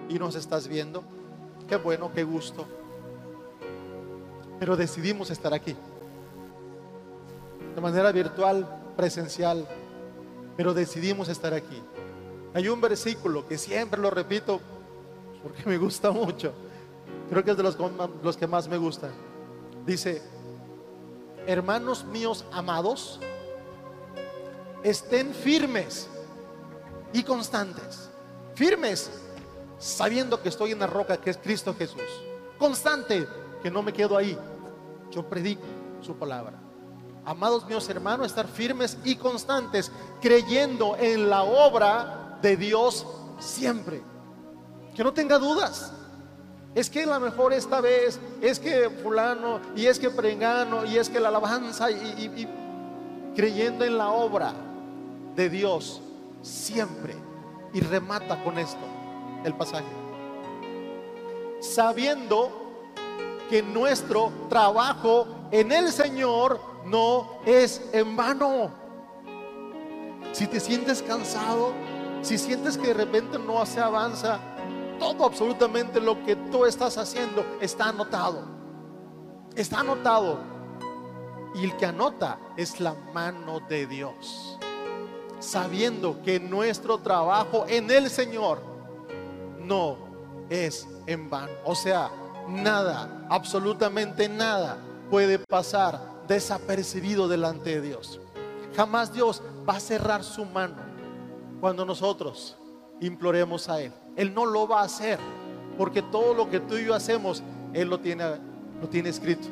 [0.09, 1.03] y nos estás viendo.
[1.69, 2.67] Qué bueno, qué gusto.
[4.59, 5.77] Pero decidimos estar aquí
[7.79, 9.65] de manera virtual, presencial,
[10.57, 11.81] pero decidimos estar aquí.
[12.53, 14.61] Hay un versículo que siempre lo repito
[15.45, 16.53] porque me gusta mucho.
[17.31, 17.79] Creo que es de los,
[18.21, 19.13] los que más me gustan.
[19.87, 20.21] Dice,
[21.49, 23.19] hermanos míos amados,
[24.85, 26.09] estén firmes
[27.13, 28.09] y constantes.
[28.55, 29.11] Firmes,
[29.79, 32.03] sabiendo que estoy en la roca que es Cristo Jesús.
[32.59, 33.27] Constante,
[33.63, 34.39] que no me quedo ahí.
[35.11, 35.65] Yo predico
[36.01, 36.69] su palabra
[37.29, 43.07] amados míos hermanos, estar firmes y constantes, creyendo en la obra de Dios
[43.39, 44.03] siempre.
[44.95, 45.93] Que no tenga dudas.
[46.79, 51.09] Es que la mejor esta vez, es que fulano, y es que prengano, y es
[51.09, 52.47] que la alabanza, y,
[53.35, 54.53] creyendo en la obra
[55.35, 56.01] de Dios
[56.41, 57.17] siempre.
[57.75, 58.79] Y remata con esto
[59.45, 59.89] el pasaje.
[61.59, 62.53] Sabiendo
[63.51, 68.71] que nuestro trabajo en el Señor no es en vano.
[70.31, 71.73] Si te sientes cansado,
[72.23, 74.39] si sientes que de repente no se avanza,
[74.99, 78.43] todo absolutamente lo que tú estás haciendo está anotado.
[79.55, 80.39] Está anotado.
[81.55, 84.59] Y el que anota es la mano de Dios.
[85.41, 88.61] Sabiendo que nuestro trabajo en el Señor
[89.61, 89.97] no
[90.51, 91.53] es en vano.
[91.65, 92.11] O sea,
[92.49, 94.79] nada, absolutamente nada
[95.11, 98.21] puede pasar desapercibido delante de Dios.
[98.77, 100.77] Jamás Dios va a cerrar su mano
[101.61, 102.57] cuando nosotros
[103.01, 103.93] imploremos a Él.
[104.19, 105.19] Él no lo va a hacer,
[105.79, 107.41] porque todo lo que tú y yo hacemos,
[107.73, 108.25] Él lo tiene,
[108.83, 109.47] lo tiene escrito.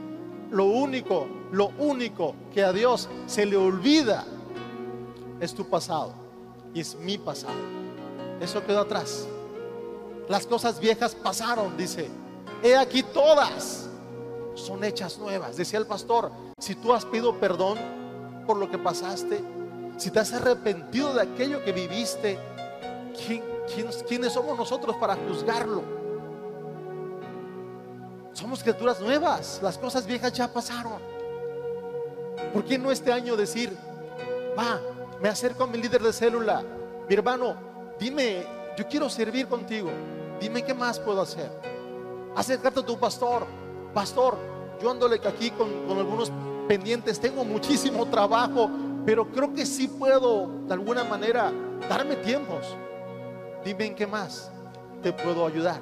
[0.50, 4.24] Lo único, lo único que a Dios se le olvida
[5.38, 6.12] es tu pasado
[6.74, 7.54] y es mi pasado.
[8.40, 9.28] Eso quedó atrás.
[10.28, 12.08] Las cosas viejas pasaron, dice.
[12.60, 13.88] He aquí todas
[14.56, 15.56] son hechas nuevas.
[15.56, 17.78] Decía el pastor, si tú has pedido perdón
[18.48, 19.40] por lo que pasaste,
[19.96, 22.36] si te has arrepentido de aquello que viviste,
[24.06, 25.82] quiénes somos nosotros para juzgarlo?
[28.32, 31.00] Somos criaturas nuevas, las cosas viejas ya pasaron.
[32.52, 33.76] ¿Por qué no este año decir,
[34.58, 34.80] Va,
[35.20, 36.62] me acerco a mi líder de célula.
[37.08, 37.54] Mi hermano,
[38.00, 38.46] dime,
[38.76, 39.90] yo quiero servir contigo.
[40.40, 41.50] Dime qué más puedo hacer.
[42.34, 43.46] Acercarte a tu pastor.
[43.92, 44.38] Pastor,
[44.80, 46.32] yo ándole aquí con, con algunos
[46.68, 47.20] pendientes.
[47.20, 48.70] Tengo muchísimo trabajo,
[49.04, 51.52] pero creo que sí puedo de alguna manera
[51.88, 52.74] darme tiempos.
[53.66, 54.48] Dime en qué más
[55.02, 55.80] te puedo ayudar.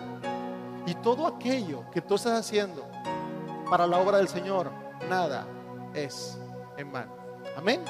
[0.87, 2.83] Y todo aquello que tú estás haciendo
[3.69, 4.71] para la obra del Señor,
[5.11, 5.47] nada
[5.93, 6.39] es
[6.79, 7.15] en vano.
[7.59, 7.85] Amén.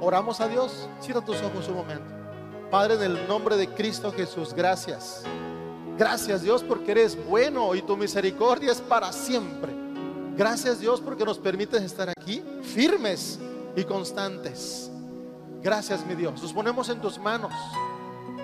[0.00, 0.88] Oramos a Dios.
[1.00, 2.12] Cierra tus ojos un momento.
[2.68, 5.22] Padre, en el nombre de Cristo Jesús, gracias.
[5.96, 9.72] Gracias Dios porque eres bueno y tu misericordia es para siempre.
[10.36, 13.38] Gracias Dios porque nos permites estar aquí firmes
[13.76, 14.90] y constantes.
[15.62, 16.42] Gracias mi Dios.
[16.42, 17.52] Nos ponemos en tus manos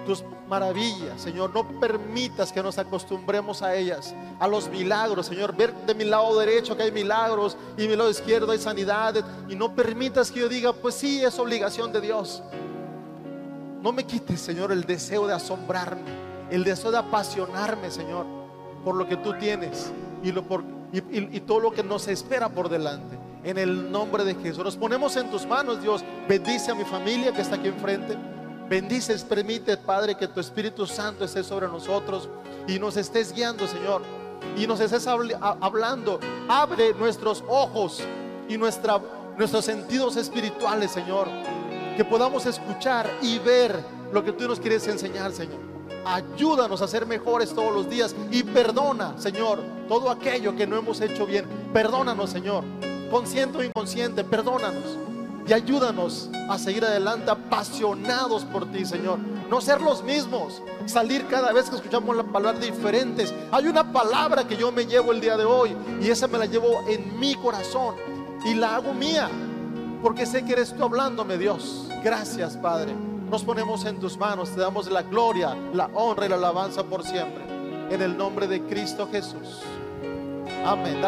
[0.09, 1.51] tus maravillas, Señor.
[1.55, 5.55] No permitas que nos acostumbremos a ellas, a los milagros, Señor.
[5.55, 9.23] Ver de mi lado derecho que hay milagros y mi lado izquierdo hay sanidades.
[9.51, 12.43] Y no permitas que yo diga, pues sí, es obligación de Dios.
[13.83, 16.11] No me quites, Señor, el deseo de asombrarme,
[16.51, 18.25] el deseo de apasionarme, Señor,
[18.85, 19.93] por lo que tú tienes
[20.23, 23.19] y, lo por, y, todo lo que nos espera por delante.
[23.45, 24.65] En el nombre de Jesús.
[24.65, 26.03] Nos ponemos en tus manos, Dios.
[26.27, 28.17] Bendice a mi familia que está aquí enfrente.
[28.69, 32.29] Bendices, permite, Padre, que tu Espíritu Santo esté sobre nosotros
[32.67, 34.03] y nos estés guiando, Señor.
[34.59, 36.21] Y nos estés hablando.
[36.49, 38.03] Abre nuestros ojos
[38.47, 39.01] y nuestra,
[39.39, 41.29] nuestros sentidos espirituales, Señor.
[41.97, 43.75] Que podamos escuchar y ver
[44.13, 45.61] lo que tú nos quieres enseñar, Señor.
[46.05, 51.01] Ayúdanos a ser mejores todos los días y perdona, Señor, todo aquello que no hemos
[51.01, 51.47] hecho bien.
[51.73, 52.65] Perdónanos, Señor.
[53.11, 55.09] Consciente o inconsciente, perdónanos
[55.49, 59.19] y ayúdanos a seguir adelante apasionados por ti, Señor.
[59.49, 63.33] No ser los mismos, salir cada vez que escuchamos la palabra diferentes.
[63.51, 66.45] Hay una palabra que yo me llevo el día de hoy y esa me la
[66.45, 67.97] llevo en mi corazón
[68.45, 69.31] y la hago mía,
[70.03, 71.89] porque sé que eres tú hablándome, Dios.
[72.05, 72.95] Gracias, Padre.
[73.31, 77.05] Nos ponemos en tus manos, te damos la gloria, la honra y la alabanza por
[77.05, 77.43] siempre.
[77.91, 79.63] En el nombre de Cristo Jesús.
[80.67, 81.01] Amén.